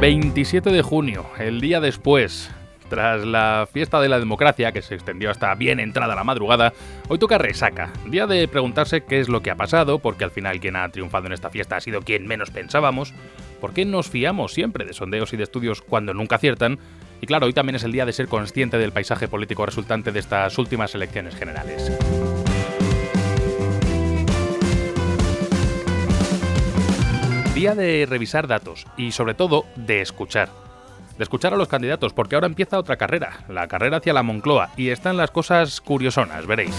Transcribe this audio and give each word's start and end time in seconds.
27 0.00 0.70
de 0.70 0.82
junio, 0.82 1.24
el 1.38 1.58
día 1.60 1.80
después, 1.80 2.50
tras 2.90 3.24
la 3.24 3.66
fiesta 3.72 3.98
de 3.98 4.10
la 4.10 4.18
democracia, 4.18 4.70
que 4.70 4.82
se 4.82 4.94
extendió 4.94 5.30
hasta 5.30 5.54
bien 5.54 5.80
entrada 5.80 6.14
la 6.14 6.22
madrugada, 6.22 6.74
hoy 7.08 7.18
toca 7.18 7.38
resaca. 7.38 7.90
Día 8.06 8.26
de 8.26 8.46
preguntarse 8.46 9.04
qué 9.04 9.20
es 9.20 9.30
lo 9.30 9.40
que 9.40 9.50
ha 9.50 9.56
pasado, 9.56 9.98
porque 9.98 10.24
al 10.24 10.30
final 10.30 10.60
quien 10.60 10.76
ha 10.76 10.88
triunfado 10.90 11.26
en 11.26 11.32
esta 11.32 11.48
fiesta 11.48 11.76
ha 11.76 11.80
sido 11.80 12.02
quien 12.02 12.26
menos 12.26 12.50
pensábamos, 12.50 13.14
por 13.58 13.72
qué 13.72 13.86
nos 13.86 14.10
fiamos 14.10 14.52
siempre 14.52 14.84
de 14.84 14.92
sondeos 14.92 15.32
y 15.32 15.38
de 15.38 15.44
estudios 15.44 15.80
cuando 15.80 16.12
nunca 16.12 16.36
aciertan, 16.36 16.78
y 17.22 17.26
claro, 17.26 17.46
hoy 17.46 17.54
también 17.54 17.76
es 17.76 17.84
el 17.84 17.92
día 17.92 18.04
de 18.04 18.12
ser 18.12 18.28
consciente 18.28 18.76
del 18.76 18.92
paisaje 18.92 19.28
político 19.28 19.64
resultante 19.64 20.12
de 20.12 20.20
estas 20.20 20.58
últimas 20.58 20.94
elecciones 20.94 21.34
generales. 21.36 21.90
Día 27.56 27.74
de 27.74 28.04
revisar 28.04 28.46
datos 28.48 28.86
y 28.98 29.12
sobre 29.12 29.32
todo 29.32 29.64
de 29.76 30.02
escuchar. 30.02 30.50
De 31.16 31.24
escuchar 31.24 31.54
a 31.54 31.56
los 31.56 31.68
candidatos 31.68 32.12
porque 32.12 32.34
ahora 32.34 32.48
empieza 32.48 32.78
otra 32.78 32.98
carrera, 32.98 33.46
la 33.48 33.66
carrera 33.66 33.96
hacia 33.96 34.12
la 34.12 34.22
Moncloa 34.22 34.72
y 34.76 34.90
están 34.90 35.16
las 35.16 35.30
cosas 35.30 35.80
curiosonas, 35.80 36.46
veréis. 36.46 36.76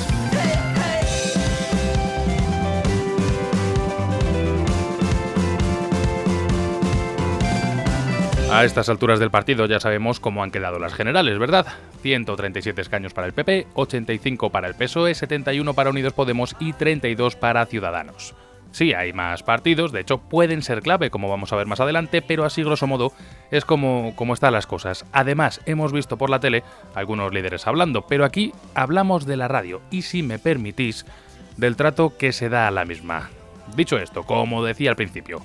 A 8.51 8.63
estas 8.63 8.87
alturas 8.89 9.17
del 9.17 9.31
partido 9.31 9.65
ya 9.65 9.79
sabemos 9.79 10.19
cómo 10.19 10.43
han 10.43 10.51
quedado 10.51 10.77
las 10.77 10.93
generales, 10.93 11.39
¿verdad? 11.39 11.65
137 12.03 12.79
escaños 12.79 13.15
para 13.15 13.25
el 13.25 13.33
PP, 13.33 13.65
85 13.73 14.51
para 14.51 14.67
el 14.67 14.75
PSOE, 14.75 15.15
71 15.15 15.73
para 15.73 15.89
Unidos 15.89 16.13
Podemos 16.13 16.55
y 16.59 16.73
32 16.73 17.35
para 17.35 17.65
Ciudadanos. 17.65 18.35
Sí, 18.77 18.93
hay 18.93 19.11
más 19.11 19.41
partidos, 19.41 19.91
de 19.91 20.01
hecho 20.01 20.19
pueden 20.19 20.61
ser 20.61 20.83
clave, 20.83 21.09
como 21.09 21.29
vamos 21.29 21.51
a 21.51 21.55
ver 21.55 21.65
más 21.65 21.79
adelante, 21.79 22.21
pero 22.21 22.45
así 22.45 22.61
grosso 22.61 22.85
modo 22.85 23.11
es 23.49 23.65
como, 23.65 24.13
como 24.15 24.35
están 24.35 24.53
las 24.53 24.67
cosas. 24.67 25.03
Además, 25.13 25.61
hemos 25.65 25.91
visto 25.91 26.15
por 26.19 26.29
la 26.29 26.39
tele 26.39 26.63
algunos 26.93 27.33
líderes 27.33 27.65
hablando, 27.65 28.05
pero 28.05 28.23
aquí 28.23 28.53
hablamos 28.75 29.25
de 29.25 29.35
la 29.35 29.47
radio 29.47 29.81
y 29.89 30.03
si 30.03 30.21
me 30.21 30.37
permitís, 30.37 31.07
del 31.55 31.75
trato 31.75 32.17
que 32.19 32.31
se 32.31 32.49
da 32.49 32.67
a 32.67 32.71
la 32.71 32.85
misma. 32.85 33.31
Dicho 33.75 33.97
esto, 33.97 34.21
como 34.21 34.63
decía 34.63 34.91
al 34.91 34.95
principio, 34.95 35.41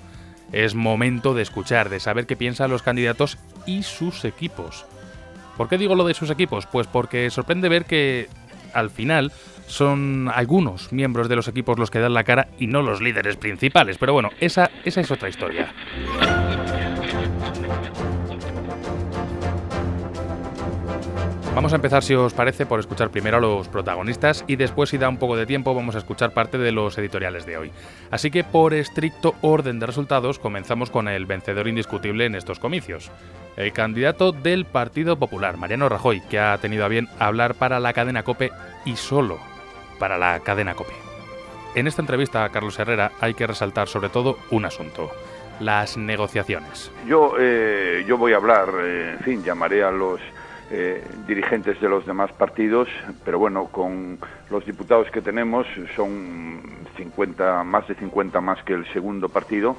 es 0.53 0.75
momento 0.75 1.33
de 1.33 1.41
escuchar, 1.41 1.89
de 1.89 2.01
saber 2.01 2.27
qué 2.27 2.37
piensan 2.37 2.71
los 2.71 2.83
candidatos 2.83 3.39
y 3.65 3.83
sus 3.83 4.27
equipos. 4.27 4.85
¿Por 5.57 5.71
qué 5.71 5.79
digo 5.79 5.95
lo 5.95 6.05
de 6.05 6.13
sus 6.13 6.29
equipos? 6.29 6.67
Pues 6.67 6.87
porque 6.87 7.31
sorprende 7.31 7.71
ver 7.71 7.87
que 7.87 8.29
al 8.75 8.91
final 8.91 9.33
son 9.67 10.31
algunos 10.33 10.93
miembros 10.93 11.29
de 11.29 11.37
los 11.37 11.49
equipos 11.49 11.79
los 11.79 11.91
que 11.91 11.99
dan 11.99 12.15
la 12.15 12.25
cara 12.25 12.49
y 12.59 12.67
no 12.67 12.83
los 12.83 13.01
líderes 13.01 13.37
principales. 13.37 13.97
Pero 13.99 14.13
bueno, 14.13 14.31
esa, 14.41 14.71
esa 14.85 15.01
es 15.01 15.11
otra 15.11 15.29
historia. 15.29 15.73
Vamos 21.55 21.75
a 21.75 21.77
empezar, 21.77 22.03
si 22.03 22.15
os 22.15 22.33
parece, 22.33 22.65
por 22.65 22.81
escuchar 22.81 23.11
primero 23.11 23.37
a 23.37 23.41
los 23.41 23.69
protagonistas 23.69 24.43
y 24.47 24.57
después, 24.57 24.89
si 24.89 24.97
da 24.97 25.11
un 25.11 25.19
poco 25.19 25.37
de 25.37 25.45
tiempo, 25.45 25.75
vamos 25.75 25.95
a 25.95 25.99
escuchar 25.99 26.33
parte 26.33 26.57
de 26.57 26.73
los 26.73 26.97
editoriales 26.97 27.45
de 27.45 27.59
hoy. 27.59 27.73
Así 28.11 28.31
que, 28.31 28.43
por 28.43 28.73
estricto 28.73 29.35
orden 29.43 29.79
de 29.79 29.85
resultados, 29.85 30.39
comenzamos 30.39 30.91
con 30.91 31.09
el 31.09 31.27
vencedor 31.27 31.69
indiscutible 31.69 32.25
en 32.25 32.37
estos 32.37 32.59
comicios. 32.59 33.11
El 33.57 33.75
candidato 33.75 34.33
del 34.33 34.65
Partido 34.65 35.19
Popular, 35.19 35.59
Mariano 35.59 35.91
Rajoy, 35.91 36.23
que 36.23 36.41
ha 36.41 36.57
tenido 36.57 36.87
a 36.87 36.89
bien 36.89 37.09
hablar 37.19 37.55
para 37.55 37.81
la 37.81 37.93
cadena 37.93 38.23
Cope 38.23 38.51
y 38.87 38.97
solo 38.97 39.39
para 39.99 40.17
la 40.19 40.41
cadena 40.41 40.75
COPE. 40.75 40.95
En 41.77 41.87
esta 41.87 42.03
entrevista 42.03 42.45
a 42.45 42.49
Carlos 42.49 42.79
Herrera 42.79 43.13
hay 43.21 43.35
que 43.35 43.47
resaltar 43.47 43.89
sobre 43.89 44.09
todo 44.09 44.37
un 44.51 44.65
asunto, 44.65 45.11
las 45.61 45.97
negociaciones. 45.97 46.91
Yo, 47.07 47.35
eh, 47.39 48.05
yo 48.07 48.19
voy 48.19 48.33
a 48.33 48.37
hablar, 48.37 48.69
eh, 48.83 49.13
en 49.13 49.21
fin, 49.21 49.45
llamaré 49.45 49.85
a 49.85 49.93
los 49.93 50.21
eh, 50.73 51.05
dirigentes 51.27 51.81
de 51.81 51.89
los 51.89 52.07
demás 52.07 52.33
partidos, 52.33 52.89
pero 53.25 53.39
bueno, 53.39 53.67
con 53.67 54.19
los 54.51 54.65
diputados 54.65 55.11
que 55.11 55.21
tenemos 55.21 55.67
son 55.95 56.63
50, 56.97 57.63
más 57.63 57.87
de 57.87 57.95
50 57.95 58.41
más 58.41 58.63
que 58.65 58.73
el 58.73 58.87
segundo 58.93 59.29
partido, 59.29 59.77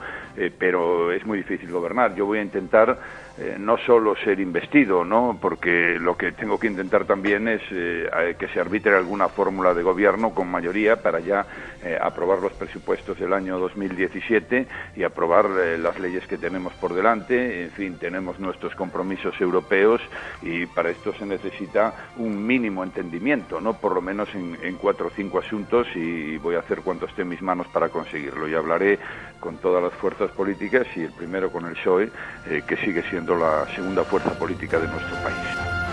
pero 0.57 1.11
es 1.11 1.25
muy 1.25 1.39
difícil 1.39 1.71
gobernar. 1.71 2.15
Yo 2.15 2.25
voy 2.25 2.39
a 2.39 2.41
intentar 2.41 2.97
eh, 3.35 3.55
no 3.57 3.79
solo 3.79 4.15
ser 4.15 4.39
investido, 4.39 5.03
¿no? 5.03 5.39
porque 5.41 5.97
lo 5.99 6.15
que 6.15 6.33
tengo 6.33 6.59
que 6.59 6.67
intentar 6.67 7.05
también 7.05 7.47
es 7.47 7.63
eh, 7.71 8.35
que 8.37 8.47
se 8.49 8.59
arbitre 8.59 8.95
alguna 8.95 9.27
fórmula 9.27 9.73
de 9.73 9.81
gobierno 9.81 10.35
con 10.35 10.51
mayoría 10.51 11.01
para 11.01 11.19
ya 11.19 11.43
eh, 11.83 11.97
aprobar 11.99 12.37
los 12.43 12.53
presupuestos 12.53 13.17
del 13.17 13.33
año 13.33 13.57
2017 13.57 14.67
y 14.95 15.03
aprobar 15.03 15.49
las 15.49 15.99
leyes 15.99 16.27
que 16.27 16.37
tenemos 16.37 16.73
por 16.73 16.93
delante. 16.93 17.63
En 17.63 17.71
fin, 17.71 17.97
tenemos 17.97 18.39
nuestros 18.39 18.75
compromisos 18.75 19.33
europeos 19.41 19.99
y 20.43 20.67
para 20.67 20.82
esto 20.89 21.13
se 21.13 21.25
necesita 21.25 21.93
un 22.17 22.45
mínimo 22.45 22.83
entendimiento, 22.83 23.59
¿no? 23.61 23.73
por 23.73 23.93
lo 23.93 24.01
menos 24.01 24.29
en, 24.33 24.75
cuatro 24.75 25.07
o 25.07 25.09
cinco 25.09 25.39
asuntos 25.39 25.87
y 25.95 26.37
voy 26.37 26.55
a 26.55 26.59
hacer 26.59 26.81
cuanto 26.81 27.05
esté 27.05 27.21
en 27.21 27.29
mis 27.29 27.41
manos 27.41 27.67
para 27.67 27.89
conseguirlo. 27.89 28.47
Y 28.47 28.53
hablaré 28.53 28.99
con 29.39 29.57
todas 29.57 29.83
las 29.83 29.93
fuerzas 29.93 30.31
políticas 30.31 30.85
y 30.95 31.01
el 31.01 31.11
primero 31.11 31.51
con 31.51 31.65
el 31.65 31.73
PSOE, 31.73 32.09
que 32.67 32.77
sigue 32.77 33.03
siendo 33.09 33.35
la 33.35 33.65
segunda 33.75 34.03
fuerza 34.03 34.37
política 34.37 34.79
de 34.79 34.87
nuestro 34.87 35.15
país. 35.23 35.83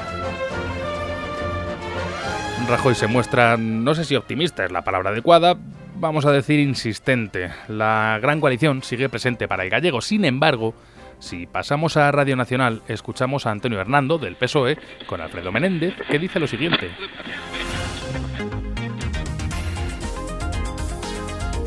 Rajoy 2.68 2.94
se 2.94 3.06
muestra, 3.06 3.56
no 3.56 3.94
sé 3.94 4.04
si 4.04 4.14
optimista 4.14 4.64
es 4.64 4.70
la 4.70 4.82
palabra 4.82 5.10
adecuada, 5.10 5.56
vamos 5.96 6.24
a 6.24 6.32
decir 6.32 6.60
insistente. 6.60 7.50
La 7.68 8.18
gran 8.22 8.40
coalición 8.40 8.82
sigue 8.82 9.08
presente 9.08 9.48
para 9.48 9.64
el 9.64 9.70
gallego. 9.70 10.00
Sin 10.00 10.24
embargo, 10.24 10.74
si 11.20 11.46
pasamos 11.46 11.96
a 11.96 12.10
Radio 12.10 12.34
Nacional, 12.34 12.82
escuchamos 12.88 13.46
a 13.46 13.50
Antonio 13.50 13.80
Hernando 13.80 14.18
del 14.18 14.36
PSOE 14.36 14.78
con 15.06 15.20
Alfredo 15.20 15.52
Menéndez, 15.52 15.94
que 16.10 16.18
dice 16.18 16.40
lo 16.40 16.46
siguiente. 16.46 16.90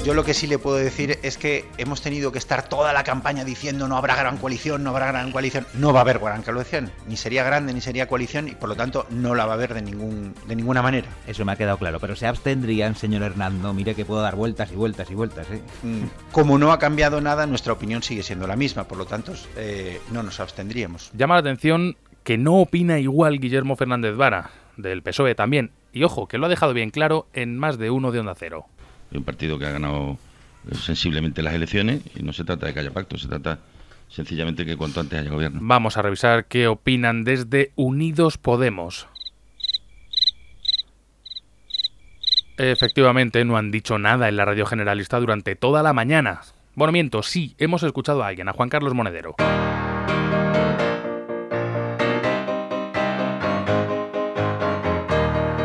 Yo 0.03 0.13
lo 0.13 0.25
que 0.25 0.33
sí 0.33 0.47
le 0.47 0.59
puedo 0.59 0.75
decir 0.75 1.17
es 1.23 1.37
que 1.37 1.63
hemos 1.77 2.01
tenido 2.01 2.33
que 2.33 2.37
estar 2.37 2.67
toda 2.67 2.91
la 2.91 3.05
campaña 3.05 3.45
diciendo 3.45 3.87
no 3.87 3.95
habrá 3.95 4.17
gran 4.17 4.35
coalición, 4.35 4.83
no 4.83 4.89
habrá 4.89 5.07
gran 5.07 5.31
coalición. 5.31 5.65
No 5.75 5.93
va 5.93 5.99
a 5.99 6.01
haber 6.01 6.19
gran 6.19 6.43
coalición, 6.43 6.91
ni 7.07 7.15
sería 7.15 7.45
grande 7.45 7.73
ni 7.73 7.79
sería 7.79 8.09
coalición 8.09 8.49
y 8.49 8.51
por 8.51 8.67
lo 8.67 8.75
tanto 8.75 9.07
no 9.11 9.33
la 9.33 9.45
va 9.45 9.53
a 9.53 9.55
haber 9.55 9.73
de, 9.73 9.81
ningún, 9.81 10.33
de 10.45 10.57
ninguna 10.57 10.81
manera. 10.81 11.07
Eso 11.25 11.45
me 11.45 11.53
ha 11.53 11.55
quedado 11.55 11.77
claro, 11.77 12.01
pero 12.01 12.17
se 12.17 12.27
abstendrían, 12.27 12.97
señor 12.97 13.23
Hernando. 13.23 13.73
Mire 13.73 13.95
que 13.95 14.03
puedo 14.03 14.21
dar 14.21 14.35
vueltas 14.35 14.73
y 14.73 14.75
vueltas 14.75 15.09
y 15.09 15.15
vueltas. 15.15 15.49
¿eh? 15.49 15.61
Mm, 15.83 16.31
como 16.33 16.57
no 16.57 16.73
ha 16.73 16.79
cambiado 16.79 17.21
nada, 17.21 17.47
nuestra 17.47 17.71
opinión 17.71 18.03
sigue 18.03 18.23
siendo 18.23 18.45
la 18.45 18.57
misma, 18.57 18.83
por 18.83 18.97
lo 18.97 19.05
tanto 19.05 19.31
eh, 19.55 20.01
no 20.11 20.21
nos 20.21 20.41
abstendríamos. 20.41 21.11
Llama 21.13 21.35
la 21.35 21.39
atención 21.39 21.95
que 22.25 22.37
no 22.37 22.55
opina 22.55 22.99
igual 22.99 23.39
Guillermo 23.39 23.77
Fernández 23.77 24.17
Vara, 24.17 24.51
del 24.75 25.01
PSOE 25.01 25.33
también. 25.33 25.71
Y 25.93 26.03
ojo, 26.03 26.27
que 26.27 26.37
lo 26.37 26.47
ha 26.47 26.49
dejado 26.49 26.73
bien 26.73 26.89
claro 26.89 27.27
en 27.31 27.57
más 27.57 27.77
de 27.77 27.89
uno 27.89 28.11
de 28.11 28.19
Onda 28.19 28.35
Cero 28.35 28.65
un 29.17 29.23
partido 29.23 29.59
que 29.59 29.65
ha 29.65 29.71
ganado 29.71 30.17
eh, 30.69 30.75
sensiblemente 30.75 31.41
las 31.41 31.53
elecciones 31.53 32.01
y 32.15 32.23
no 32.23 32.33
se 32.33 32.43
trata 32.43 32.67
de 32.67 32.73
que 32.73 32.79
haya 32.79 32.91
pacto, 32.91 33.17
se 33.17 33.27
trata 33.27 33.59
sencillamente 34.09 34.65
que 34.65 34.77
cuanto 34.77 34.99
antes 34.99 35.19
haya 35.19 35.29
gobierno. 35.29 35.59
Vamos 35.61 35.97
a 35.97 36.01
revisar 36.01 36.45
qué 36.45 36.67
opinan 36.67 37.23
desde 37.23 37.71
Unidos 37.75 38.37
Podemos. 38.37 39.07
Efectivamente, 42.57 43.43
no 43.45 43.57
han 43.57 43.71
dicho 43.71 43.97
nada 43.97 44.29
en 44.29 44.37
la 44.37 44.45
radio 44.45 44.65
generalista 44.65 45.19
durante 45.19 45.55
toda 45.55 45.81
la 45.81 45.93
mañana. 45.93 46.41
Bueno, 46.75 46.91
miento, 46.91 47.23
sí, 47.23 47.55
hemos 47.57 47.83
escuchado 47.83 48.23
a 48.23 48.27
alguien, 48.27 48.47
a 48.47 48.53
Juan 48.53 48.69
Carlos 48.69 48.93
Monedero. 48.93 49.35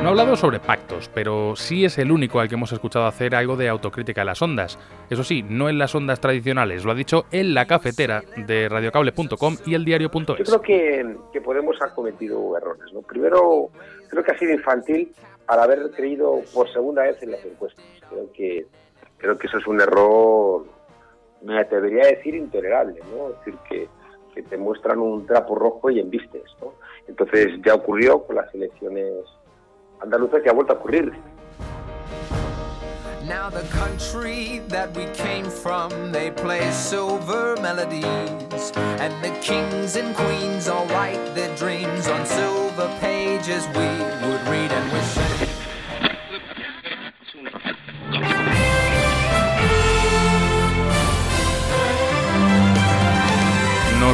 Ha 0.09 0.11
hablado 0.13 0.37
sobre 0.37 0.59
pactos, 0.59 1.11
pero 1.13 1.55
sí 1.55 1.85
es 1.85 1.99
el 1.99 2.11
único 2.11 2.41
al 2.41 2.49
que 2.49 2.55
hemos 2.55 2.73
escuchado 2.73 3.05
hacer 3.05 3.35
algo 3.35 3.56
de 3.56 3.69
autocrítica 3.69 4.23
en 4.23 4.29
las 4.29 4.41
ondas. 4.41 4.79
Eso 5.11 5.23
sí, 5.23 5.44
no 5.47 5.69
en 5.69 5.77
las 5.77 5.94
ondas 5.94 6.19
tradicionales, 6.19 6.87
lo 6.87 6.93
ha 6.93 6.94
dicho 6.94 7.27
en 7.31 7.53
la 7.53 7.67
cafetera 7.67 8.23
de 8.35 8.71
radiocable.com 8.71 9.56
y 9.67 9.75
el 9.75 9.85
diario.es. 9.85 10.38
Yo 10.38 10.44
creo 10.44 10.62
que, 10.62 11.17
que 11.31 11.43
Podemos 11.43 11.77
ha 11.82 11.94
cometido 11.94 12.56
errores. 12.56 12.91
¿no? 12.94 13.03
Primero, 13.03 13.69
creo 14.09 14.25
que 14.25 14.32
ha 14.32 14.38
sido 14.38 14.53
infantil 14.53 15.12
al 15.47 15.61
haber 15.61 15.91
creído 15.91 16.41
por 16.55 16.73
segunda 16.73 17.03
vez 17.03 17.23
en 17.23 17.32
las 17.32 17.44
encuestas. 17.44 17.85
Creo 18.09 18.32
que, 18.32 18.67
creo 19.19 19.37
que 19.37 19.47
eso 19.47 19.59
es 19.59 19.67
un 19.67 19.79
error, 19.79 20.65
me 21.43 21.59
atrevería 21.59 22.05
a 22.05 22.06
decir, 22.06 22.35
intolerable. 22.35 22.99
¿no? 23.15 23.29
Es 23.29 23.38
decir, 23.44 23.59
que, 23.69 23.88
que 24.35 24.43
te 24.43 24.56
muestran 24.56 25.00
un 25.00 25.27
trapo 25.27 25.55
rojo 25.55 25.91
y 25.91 26.00
embistes. 26.00 26.44
¿no? 26.62 26.73
Entonces 27.06 27.61
ya 27.62 27.75
ocurrió 27.75 28.23
con 28.23 28.37
las 28.37 28.55
elecciones 28.55 29.12
Andalucía 30.00 30.43
que 30.43 30.49
ha 30.49 30.53
vuelto 30.53 30.73
a 30.73 30.77
ocurrir. 30.77 31.12
Now 33.29 33.50
the 33.50 33.67
country 33.69 34.62
that 34.69 34.97
we 34.97 35.05
came 35.12 35.45
from, 35.50 36.12
they 36.12 36.31
play 36.31 36.71
silver 36.73 37.56
melodies. 37.61 38.73
And 38.75 39.12
the 39.23 39.37
kings 39.43 39.97
and 39.97 40.17
queens 40.17 40.67
all 40.67 40.87
write 40.87 41.35
their 41.35 41.55
dreams 41.56 42.09
on 42.09 42.25
silver 42.25 42.89
pages 43.00 43.67
we 43.77 44.18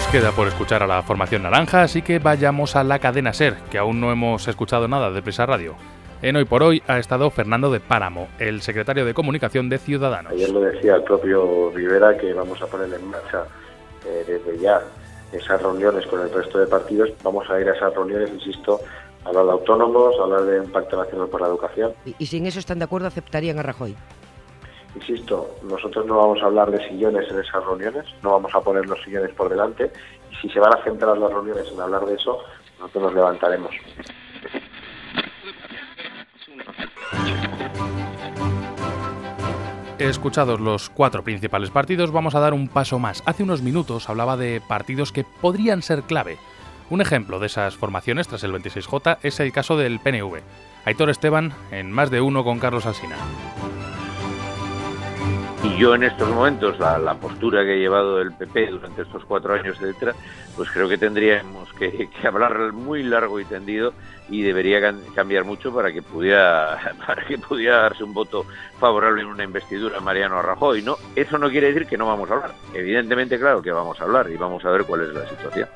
queda 0.03 0.33
por 0.33 0.49
escuchar 0.49 0.83
a 0.83 0.89
la 0.89 1.03
formación 1.03 1.45
naranja, 1.45 1.83
así 1.83 2.03
que 2.03 2.19
vayamos 2.19 2.75
a 2.75 2.83
la 2.83 2.99
cadena 2.99 3.33
SER, 3.33 3.55
que 3.71 3.79
aún 3.79 4.01
no 4.01 4.11
hemos 4.11 4.49
escuchado 4.49 4.89
nada 4.89 5.13
de 5.13 5.23
Prisa 5.23 5.47
Radio. 5.47 5.77
En 6.21 6.35
Hoy 6.35 6.45
por 6.45 6.65
Hoy 6.65 6.83
ha 6.89 6.99
estado 6.99 7.31
Fernando 7.31 7.71
de 7.71 7.79
Páramo, 7.79 8.27
el 8.41 8.61
secretario 8.61 9.05
de 9.05 9.15
Comunicación 9.15 9.69
de 9.69 9.79
Ciudadanos. 9.79 10.33
Ayer 10.33 10.51
lo 10.51 10.61
decía 10.61 10.97
el 10.97 11.05
propio 11.05 11.71
Rivera 11.73 12.17
que 12.17 12.33
vamos 12.35 12.61
a 12.61 12.67
poner 12.67 12.93
en 12.93 13.07
marcha 13.09 13.45
eh, 14.05 14.25
desde 14.27 14.59
ya 14.61 14.81
esas 15.33 15.63
reuniones 15.63 16.05
con 16.07 16.21
el 16.21 16.33
resto 16.33 16.59
de 16.59 16.67
partidos. 16.67 17.11
Vamos 17.23 17.49
a 17.49 17.61
ir 17.61 17.69
a 17.69 17.75
esas 17.75 17.95
reuniones, 17.95 18.31
insisto, 18.31 18.81
a 19.25 19.29
hablar 19.29 19.45
de 19.45 19.53
autónomos, 19.53 20.17
a 20.19 20.25
hablar 20.25 20.43
de 20.43 20.61
un 20.61 20.73
pacto 20.73 20.97
nacional 20.97 21.29
por 21.29 21.41
la 21.41 21.47
educación. 21.47 21.93
Y, 22.05 22.17
y 22.19 22.27
si 22.27 22.39
en 22.39 22.47
eso 22.47 22.59
están 22.59 22.81
de 22.81 22.87
acuerdo, 22.87 23.07
aceptarían 23.07 23.61
a 23.61 23.63
Rajoy. 23.63 23.95
Insisto, 24.95 25.57
nosotros 25.65 26.07
no 26.07 26.17
vamos 26.19 26.43
a 26.43 26.47
hablar 26.47 26.71
de 26.71 26.87
sillones 26.89 27.29
en 27.31 27.41
esas 27.41 27.65
reuniones, 27.65 28.05
no 28.23 28.33
vamos 28.33 28.55
a 28.55 28.61
poner 28.61 28.87
los 28.87 29.03
sillones 29.03 29.33
por 29.33 29.49
delante 29.49 29.91
y 30.31 30.37
si 30.37 30.49
se 30.49 30.61
van 30.61 30.75
a 30.75 30.83
centrar 30.85 31.19
las 31.19 31.31
reuniones 31.31 31.67
en 31.73 31.81
hablar 31.81 32.07
de 32.07 32.15
eso, 32.15 32.39
nosotros 32.79 33.05
nos 33.05 33.15
levantaremos. 33.15 33.75
Escuchados 39.99 40.61
los 40.61 40.91
cuatro 40.91 41.23
principales 41.23 41.71
partidos, 41.71 42.11
vamos 42.11 42.35
a 42.35 42.41
dar 42.41 42.53
un 42.53 42.69
paso 42.69 42.99
más. 42.99 43.23
Hace 43.27 43.43
unos 43.43 43.63
minutos 43.63 44.09
hablaba 44.09 44.37
de 44.37 44.61
partidos 44.61 45.13
que 45.13 45.25
podrían 45.25 45.83
ser 45.83 46.03
clave. 46.03 46.37
Un 46.91 47.01
ejemplo 47.01 47.39
de 47.39 47.47
esas 47.47 47.77
formaciones 47.77 48.29
tras 48.29 48.45
el 48.45 48.53
26J 48.53 49.19
es 49.23 49.41
el 49.41 49.53
caso 49.53 49.77
del 49.77 50.01
PNV. 50.01 50.41
Aitor 50.85 51.11
Esteban 51.11 51.53
en 51.71 51.91
más 51.91 52.11
de 52.11 52.21
uno 52.21 52.45
con 52.45 52.59
Carlos 52.59 52.87
Alsina. 52.87 53.17
Yo 55.79 55.95
en 55.95 56.05
estos 56.05 56.29
momentos, 56.29 56.79
la, 56.79 56.99
la, 56.99 57.15
postura 57.15 57.65
que 57.65 57.73
ha 57.73 57.77
llevado 57.77 58.21
el 58.21 58.33
PP 58.33 58.69
durante 58.69 59.03
estos 59.03 59.25
cuatro 59.25 59.55
años, 59.55 59.77
etcétera, 59.81 60.15
pues 60.57 60.71
creo 60.71 60.89
que 60.89 60.97
tendríamos 60.97 61.73
que, 61.73 62.09
que 62.09 62.29
hablar 62.29 62.73
muy 62.73 63.03
largo 63.03 63.41
y 63.41 63.45
tendido 63.45 63.93
y 64.29 64.43
debería 64.43 64.81
cambiar 65.15 65.45
mucho 65.45 65.75
para 65.75 65.93
que 65.93 66.01
pudiera 66.01 66.95
para 67.07 67.25
que 67.27 67.39
pudiera 67.39 67.83
darse 67.83 68.05
un 68.05 68.15
voto 68.15 68.47
favorable 68.79 69.23
en 69.23 69.29
una 69.29 69.45
investidura 69.45 69.99
a 69.99 70.01
Mariano 70.01 70.41
Rajoy. 70.43 70.83
No, 70.83 70.97
eso 71.17 71.39
no 71.39 71.51
quiere 71.51 71.69
decir 71.73 71.87
que 71.87 71.99
no 71.99 72.07
vamos 72.07 72.31
a 72.31 72.35
hablar. 72.35 72.55
Evidentemente, 72.73 73.39
claro 73.39 73.61
que 73.61 73.73
vamos 73.73 74.01
a 74.01 74.05
hablar 74.05 74.31
y 74.31 74.37
vamos 74.37 74.65
a 74.65 74.71
ver 74.71 74.85
cuál 74.85 75.03
es 75.03 75.09
la 75.09 75.29
situación. 75.29 75.69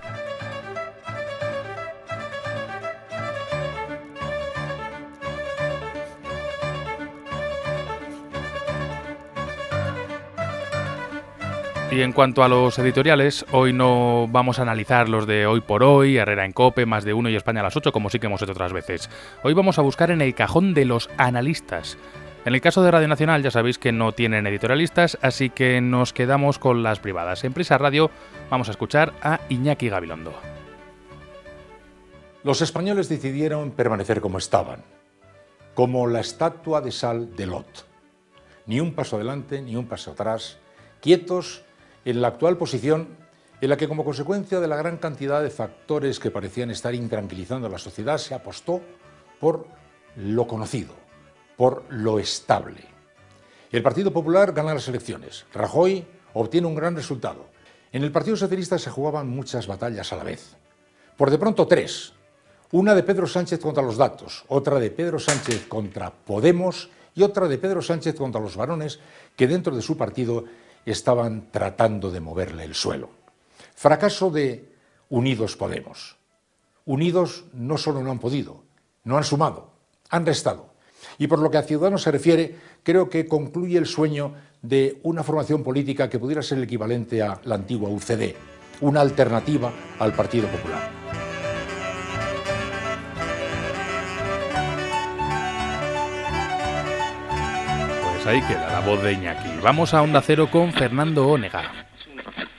Y 11.91 12.03
en 12.03 12.13
cuanto 12.13 12.45
a 12.45 12.49
los 12.49 12.79
editoriales, 12.79 13.47
hoy 13.51 13.73
no 13.73 14.29
vamos 14.31 14.59
a 14.59 14.63
analizar 14.63 15.09
los 15.09 15.27
de 15.27 15.47
Hoy 15.47 15.63
por 15.63 15.83
Hoy, 15.83 16.19
Herrera 16.19 16.45
en 16.45 16.53
Cope, 16.53 16.85
Más 16.85 17.03
de 17.03 17.15
Uno 17.15 17.31
y 17.31 17.35
España 17.35 17.61
a 17.61 17.63
las 17.63 17.77
8, 17.77 17.93
como 17.93 18.11
sí 18.11 18.19
que 18.19 18.27
hemos 18.27 18.43
hecho 18.43 18.53
otras 18.53 18.75
veces. 18.75 19.09
Hoy 19.43 19.55
vamos 19.55 19.79
a 19.79 19.83
buscar 19.83 20.11
en 20.11 20.21
el 20.21 20.35
cajón 20.35 20.75
de 20.75 20.85
los 20.85 21.09
analistas. 21.17 21.97
En 22.45 22.55
el 22.55 22.61
caso 22.61 22.83
de 22.83 22.91
Radio 22.91 23.09
Nacional 23.09 23.43
ya 23.43 23.51
sabéis 23.51 23.79
que 23.79 23.91
no 23.91 24.13
tienen 24.13 24.47
editorialistas, 24.47 25.17
así 25.23 25.49
que 25.49 25.81
nos 25.81 26.13
quedamos 26.13 26.59
con 26.59 26.83
las 26.83 27.01
privadas. 27.01 27.43
En 27.45 27.55
Prisa 27.55 27.79
Radio 27.79 28.11
vamos 28.51 28.69
a 28.69 28.73
escuchar 28.73 29.15
a 29.23 29.41
Iñaki 29.49 29.89
Gabilondo. 29.89 30.35
Los 32.45 32.61
españoles 32.61 33.09
decidieron 33.09 33.71
permanecer 33.71 34.21
como 34.21 34.37
estaban, 34.37 34.85
como 35.73 36.07
la 36.07 36.21
estatua 36.21 36.83
de 36.83 36.93
sal 36.93 37.35
de 37.35 37.47
Lot. 37.47 37.87
Ni 38.67 38.79
un 38.79 38.93
paso 38.93 39.17
adelante, 39.17 39.63
ni 39.63 39.75
un 39.75 39.87
paso 39.87 40.11
atrás, 40.11 40.59
quietos 41.01 41.65
en 42.09 42.23
la 42.23 42.29
actual 42.29 42.57
posición 42.57 43.07
en 43.61 43.69
la 43.69 43.77
que 43.77 43.87
como 43.87 44.03
consecuencia 44.03 44.61
de 44.61 44.69
la 44.69 44.77
gran 44.77 44.97
cantidad 44.97 45.43
de 45.43 45.51
factores 45.51 46.19
que 46.19 46.31
parecían 46.31 46.71
estar 46.71 46.95
intranquilizando 46.95 47.67
a 47.67 47.71
la 47.71 47.77
sociedad 47.77 48.17
se 48.17 48.35
apostó 48.35 48.81
por 49.39 49.67
lo 50.17 50.47
conocido, 50.47 50.95
por 51.57 51.85
lo 51.91 52.19
estable. 52.19 52.81
El 53.71 53.83
Partido 53.83 54.11
Popular 54.11 54.53
gana 54.53 54.73
las 54.73 54.89
elecciones, 54.89 55.45
Rajoy 55.53 56.07
obtiene 56.33 56.67
un 56.67 56.75
gran 56.75 56.97
resultado. 56.97 57.47
En 57.93 58.03
el 58.03 58.13
Partido 58.13 58.39
Socialista 58.39 58.79
se 58.79 58.91
jugaban 58.91 59.29
muchas 59.29 59.67
batallas 59.67 60.11
a 60.11 60.17
la 60.17 60.25
vez. 60.25 60.57
Por 61.15 61.31
de 61.31 61.39
pronto 61.39 61.67
tres. 61.67 62.15
Una 62.71 62.95
de 62.95 63.03
Pedro 63.03 63.27
Sánchez 63.27 63.61
contra 63.61 63.83
los 63.83 63.99
datos, 63.99 64.45
otra 64.49 64.79
de 64.79 64.91
Pedro 64.91 65.19
Sánchez 65.19 65.67
contra 65.69 66.11
Podemos 66.11 66.89
y 67.15 67.23
otra 67.23 67.49
de 67.49 67.59
Pedro 67.59 67.83
Sánchez 67.83 68.15
contra 68.15 68.41
los 68.41 68.57
varones 68.57 68.99
que 69.37 69.47
dentro 69.47 69.75
de 69.75 69.83
su 69.83 69.97
partido 69.97 70.45
estaban 70.91 71.51
tratando 71.51 72.11
de 72.11 72.21
moverle 72.21 72.65
el 72.65 72.75
suelo. 72.75 73.11
Fracaso 73.75 74.31
de 74.31 74.73
Unidos 75.09 75.57
Podemos. 75.57 76.17
Unidos 76.85 77.45
no 77.53 77.79
solo 77.79 78.03
no 78.03 78.11
han 78.11 78.19
podido, 78.19 78.63
no 79.05 79.17
han 79.17 79.25
sumado, 79.25 79.73
han 80.11 80.27
restado. 80.27 80.73
Y 81.19 81.27
por 81.27 81.39
lo 81.39 81.51
que 81.51 81.59
a 81.59 81.63
Ciudadanos 81.63 82.03
se 82.03 82.11
refiere, 82.11 82.57
creo 82.83 83.09
que 83.09 83.27
concluye 83.27 83.79
el 83.79 83.87
sueño 83.87 84.35
de 84.63 84.99
una 85.03 85.23
formación 85.23 85.63
política 85.63 86.09
que 86.09 86.19
pudiera 86.19 86.43
ser 86.43 86.59
el 86.59 86.65
equivalente 86.65 87.23
a 87.23 87.41
la 87.45 87.55
antigua 87.55 87.91
UCD, 87.91 88.35
una 88.81 89.01
alternativa 89.01 89.73
al 89.99 90.13
Partido 90.15 90.49
Popular. 90.49 91.18
Ahí 98.29 98.43
queda 98.43 98.71
la 98.71 98.81
voz 98.81 99.03
de 99.03 99.13
Iñaki. 99.15 99.49
Vamos 99.63 99.95
a 99.95 100.03
Onda 100.03 100.21
Cero 100.21 100.49
con 100.51 100.73
Fernando 100.73 101.27
Ónega. 101.27 101.87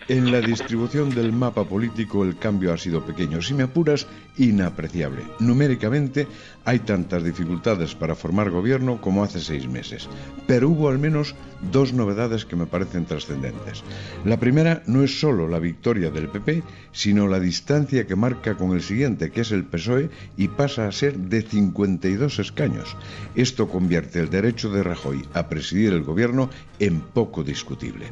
En 0.08 0.32
la 0.32 0.42
distribución 0.42 1.12
del 1.12 1.32
mapa 1.32 1.64
político 1.66 2.24
el 2.24 2.38
cambio 2.38 2.74
ha 2.74 2.78
sido 2.78 3.06
pequeño, 3.06 3.44
si 3.44 3.54
me 3.54 3.62
apuras, 3.62 4.08
inapreciable. 4.38 5.22
Numéricamente 5.38 6.28
hay 6.70 6.78
tantas 6.78 7.24
dificultades 7.24 7.96
para 7.96 8.14
formar 8.14 8.52
gobierno 8.52 9.02
como 9.02 9.24
hace 9.24 9.40
seis 9.40 9.68
meses, 9.68 10.08
pero 10.46 10.70
hubo 10.70 10.88
al 10.88 11.00
menos 11.00 11.34
dos 11.72 11.94
novedades 11.94 12.46
que 12.46 12.56
me 12.56 12.68
parecen 12.68 13.06
trascendentes. 13.06 13.84
La 14.24 14.40
primera 14.40 14.84
no 14.86 15.04
es 15.04 15.20
solo 15.20 15.48
la 15.48 15.58
victoria 15.58 16.12
del 16.12 16.30
PP, 16.30 16.62
sino 16.92 17.28
la 17.28 17.40
distancia 17.40 18.06
que 18.06 18.16
marca 18.16 18.56
con 18.56 18.74
el 18.74 18.84
siguiente, 18.84 19.32
que 19.32 19.42
es 19.42 19.52
el 19.52 19.66
PSOE, 19.66 20.12
y 20.38 20.50
pasa 20.50 20.88
a 20.88 20.92
ser 20.92 21.18
de 21.18 21.42
52 21.42 22.38
escaños. 22.38 22.96
Esto 23.34 23.68
convierte 23.68 24.20
el 24.20 24.30
derecho 24.30 24.70
de 24.70 24.84
Rajoy 24.84 25.26
a 25.34 25.50
presidir 25.50 25.92
el 25.92 26.04
gobierno 26.04 26.52
en 26.78 27.02
poco 27.02 27.44
discutible. 27.44 28.06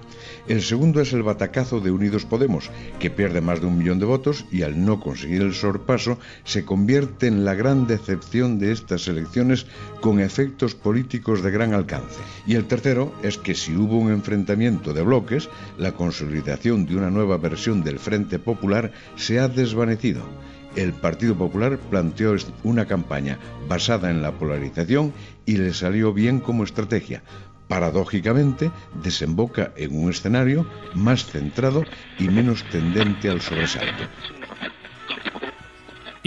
El 0.48 0.64
segundo 0.64 1.00
es 1.00 1.14
el 1.14 1.22
batacazo 1.22 1.80
de 1.80 1.92
Unidos 1.92 2.26
Podemos, 2.26 2.72
que 3.00 3.12
pierde 3.12 3.40
más 3.40 3.62
de 3.62 3.68
un 3.68 3.78
millón 3.78 4.00
de 4.00 4.06
votos 4.06 4.46
y 4.52 4.64
al 4.64 4.84
no 4.84 5.00
conseguir 5.00 5.44
el 5.44 5.54
sorpaso 5.54 6.18
se 6.44 6.66
convierte 6.66 7.28
en 7.28 7.46
la 7.46 7.54
gran 7.54 7.88
decepción 7.88 8.47
de 8.56 8.72
estas 8.72 9.08
elecciones 9.10 9.66
con 10.00 10.22
efectos 10.22 10.74
políticos 10.74 11.44
de 11.44 11.52
gran 11.52 11.74
alcance. 11.74 12.22
Y 12.46 12.56
el 12.56 12.66
tercero 12.66 13.14
es 13.22 13.38
que 13.38 13.54
si 13.54 13.76
hubo 13.76 13.98
un 13.98 14.12
enfrentamiento 14.12 14.94
de 14.94 15.02
bloques, 15.02 15.50
la 15.78 15.92
consolidación 15.92 16.86
de 16.86 16.96
una 16.96 17.12
nueva 17.12 17.38
versión 17.38 17.84
del 17.84 18.00
Frente 18.00 18.40
Popular 18.40 18.94
se 19.18 19.40
ha 19.40 19.50
desvanecido. 19.50 20.24
El 20.78 20.94
Partido 20.94 21.36
Popular 21.36 21.78
planteó 21.78 22.36
una 22.64 22.86
campaña 22.86 23.38
basada 23.68 24.10
en 24.10 24.22
la 24.22 24.32
polarización 24.32 25.12
y 25.46 25.58
le 25.58 25.74
salió 25.74 26.14
bien 26.14 26.40
como 26.40 26.64
estrategia. 26.64 27.24
Paradójicamente, 27.68 28.72
desemboca 29.04 29.74
en 29.76 29.98
un 29.98 30.10
escenario 30.10 30.66
más 30.96 31.26
centrado 31.26 31.84
y 32.18 32.30
menos 32.30 32.64
tendente 32.70 33.30
al 33.30 33.42
sobresalto. 33.42 34.06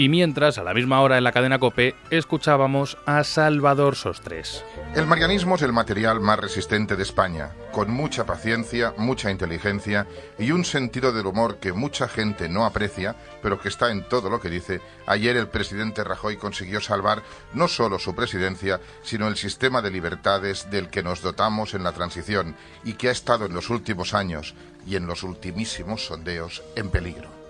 Y 0.01 0.09
mientras, 0.09 0.57
a 0.57 0.63
la 0.63 0.73
misma 0.73 0.99
hora 1.01 1.19
en 1.19 1.23
la 1.23 1.31
cadena 1.31 1.59
Cope, 1.59 1.93
escuchábamos 2.09 2.97
a 3.05 3.23
Salvador 3.23 3.95
Sostres. 3.95 4.65
El 4.95 5.05
marianismo 5.05 5.53
es 5.53 5.61
el 5.61 5.73
material 5.73 6.19
más 6.19 6.39
resistente 6.39 6.95
de 6.95 7.03
España, 7.03 7.51
con 7.71 7.91
mucha 7.91 8.25
paciencia, 8.25 8.95
mucha 8.97 9.29
inteligencia 9.29 10.07
y 10.39 10.53
un 10.53 10.65
sentido 10.65 11.13
del 11.13 11.27
humor 11.27 11.57
que 11.59 11.71
mucha 11.71 12.07
gente 12.07 12.49
no 12.49 12.65
aprecia, 12.65 13.15
pero 13.43 13.59
que 13.59 13.69
está 13.69 13.91
en 13.91 14.09
todo 14.09 14.31
lo 14.31 14.41
que 14.41 14.49
dice. 14.49 14.81
Ayer 15.05 15.37
el 15.37 15.49
presidente 15.49 16.03
Rajoy 16.03 16.35
consiguió 16.37 16.81
salvar 16.81 17.21
no 17.53 17.67
solo 17.67 17.99
su 17.99 18.15
presidencia, 18.15 18.81
sino 19.03 19.27
el 19.27 19.37
sistema 19.37 19.83
de 19.83 19.91
libertades 19.91 20.71
del 20.71 20.89
que 20.89 21.03
nos 21.03 21.21
dotamos 21.21 21.75
en 21.75 21.83
la 21.83 21.91
transición 21.91 22.55
y 22.83 22.93
que 22.93 23.09
ha 23.09 23.11
estado 23.11 23.45
en 23.45 23.53
los 23.53 23.69
últimos 23.69 24.15
años 24.15 24.55
y 24.87 24.95
en 24.95 25.05
los 25.05 25.21
ultimísimos 25.21 26.07
sondeos 26.07 26.63
en 26.75 26.89
peligro 26.89 27.40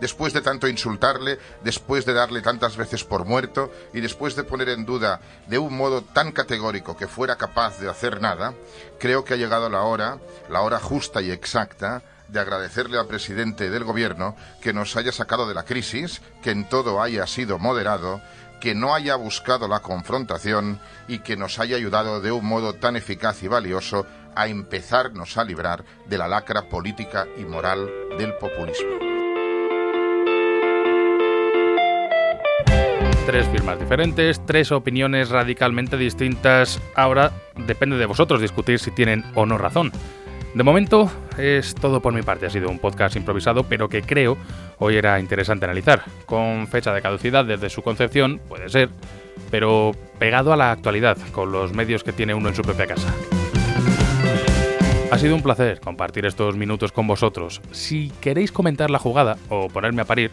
después 0.00 0.32
de 0.32 0.40
tanto 0.40 0.68
insultarle, 0.68 1.38
después 1.62 2.04
de 2.04 2.14
darle 2.14 2.42
tantas 2.42 2.76
veces 2.76 3.04
por 3.04 3.24
muerto 3.24 3.70
y 3.92 4.00
después 4.00 4.36
de 4.36 4.44
poner 4.44 4.70
en 4.70 4.86
duda 4.86 5.20
de 5.46 5.58
un 5.58 5.76
modo 5.76 6.02
tan 6.02 6.32
categórico 6.32 6.96
que 6.96 7.08
fuera 7.08 7.36
capaz 7.36 7.78
de 7.78 7.88
hacer 7.88 8.20
nada, 8.20 8.54
creo 8.98 9.24
que 9.24 9.34
ha 9.34 9.38
llegado 9.38 9.68
la 9.68 9.82
hora, 9.82 10.18
la 10.48 10.62
hora 10.62 10.80
justa 10.80 11.22
y 11.22 11.30
exacta, 11.30 12.02
de 12.28 12.40
agradecerle 12.40 12.98
al 12.98 13.06
presidente 13.06 13.70
del 13.70 13.84
gobierno 13.84 14.36
que 14.62 14.72
nos 14.72 14.96
haya 14.96 15.12
sacado 15.12 15.48
de 15.48 15.54
la 15.54 15.64
crisis, 15.64 16.22
que 16.42 16.50
en 16.50 16.68
todo 16.68 17.02
haya 17.02 17.26
sido 17.26 17.58
moderado, 17.58 18.20
que 18.60 18.74
no 18.74 18.94
haya 18.94 19.16
buscado 19.16 19.66
la 19.66 19.80
confrontación 19.80 20.80
y 21.08 21.20
que 21.20 21.36
nos 21.36 21.58
haya 21.58 21.76
ayudado 21.76 22.20
de 22.20 22.30
un 22.30 22.44
modo 22.44 22.74
tan 22.74 22.94
eficaz 22.94 23.42
y 23.42 23.48
valioso 23.48 24.06
a 24.36 24.46
empezarnos 24.46 25.36
a 25.38 25.44
librar 25.44 25.84
de 26.06 26.18
la 26.18 26.28
lacra 26.28 26.68
política 26.68 27.26
y 27.36 27.44
moral 27.44 27.90
del 28.16 28.34
populismo. 28.34 29.09
Tres 33.30 33.46
firmas 33.46 33.78
diferentes, 33.78 34.44
tres 34.44 34.72
opiniones 34.72 35.28
radicalmente 35.28 35.96
distintas. 35.96 36.82
Ahora 36.96 37.30
depende 37.64 37.96
de 37.96 38.06
vosotros 38.06 38.40
discutir 38.40 38.80
si 38.80 38.90
tienen 38.90 39.24
o 39.36 39.46
no 39.46 39.56
razón. 39.56 39.92
De 40.52 40.64
momento 40.64 41.08
es 41.38 41.76
todo 41.76 42.02
por 42.02 42.12
mi 42.12 42.22
parte. 42.22 42.46
Ha 42.46 42.50
sido 42.50 42.68
un 42.68 42.80
podcast 42.80 43.14
improvisado, 43.14 43.62
pero 43.62 43.88
que 43.88 44.02
creo 44.02 44.36
hoy 44.80 44.96
era 44.96 45.20
interesante 45.20 45.64
analizar. 45.64 46.02
Con 46.26 46.66
fecha 46.66 46.92
de 46.92 47.02
caducidad 47.02 47.44
desde 47.44 47.70
su 47.70 47.82
concepción, 47.82 48.40
puede 48.48 48.68
ser, 48.68 48.88
pero 49.48 49.92
pegado 50.18 50.52
a 50.52 50.56
la 50.56 50.72
actualidad, 50.72 51.16
con 51.30 51.52
los 51.52 51.72
medios 51.72 52.02
que 52.02 52.12
tiene 52.12 52.34
uno 52.34 52.48
en 52.48 52.56
su 52.56 52.62
propia 52.62 52.88
casa. 52.88 53.14
Ha 55.12 55.18
sido 55.18 55.36
un 55.36 55.42
placer 55.42 55.78
compartir 55.78 56.26
estos 56.26 56.56
minutos 56.56 56.90
con 56.90 57.06
vosotros. 57.06 57.60
Si 57.70 58.10
queréis 58.20 58.50
comentar 58.50 58.90
la 58.90 58.98
jugada 58.98 59.38
o 59.50 59.68
ponerme 59.68 60.02
a 60.02 60.04
parir, 60.04 60.32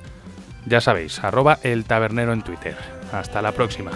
ya 0.68 0.82
sabéis, 0.82 1.24
arroba 1.24 1.60
el 1.64 1.86
tabernero 1.86 2.34
en 2.34 2.42
Twitter. 2.42 2.76
Hasta 3.12 3.42
la 3.42 3.54
próxima. 3.54 3.92